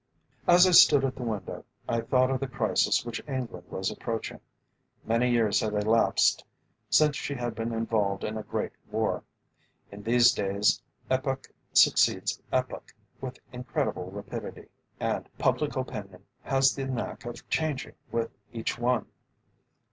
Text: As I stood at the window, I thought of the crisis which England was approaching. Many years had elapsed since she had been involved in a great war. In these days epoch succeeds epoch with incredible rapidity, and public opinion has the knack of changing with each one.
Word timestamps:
As 0.47 0.65
I 0.65 0.71
stood 0.71 1.05
at 1.05 1.15
the 1.15 1.21
window, 1.21 1.63
I 1.87 2.01
thought 2.01 2.31
of 2.31 2.39
the 2.39 2.47
crisis 2.47 3.05
which 3.05 3.21
England 3.27 3.65
was 3.69 3.91
approaching. 3.91 4.39
Many 5.05 5.29
years 5.29 5.59
had 5.59 5.73
elapsed 5.75 6.43
since 6.89 7.15
she 7.15 7.35
had 7.35 7.53
been 7.53 7.71
involved 7.71 8.23
in 8.23 8.35
a 8.35 8.41
great 8.41 8.71
war. 8.89 9.21
In 9.91 10.01
these 10.01 10.31
days 10.33 10.81
epoch 11.11 11.53
succeeds 11.71 12.41
epoch 12.51 12.95
with 13.21 13.37
incredible 13.53 14.09
rapidity, 14.09 14.69
and 14.99 15.29
public 15.37 15.75
opinion 15.75 16.23
has 16.41 16.73
the 16.73 16.85
knack 16.85 17.23
of 17.25 17.47
changing 17.51 17.93
with 18.11 18.31
each 18.51 18.79
one. 18.79 19.05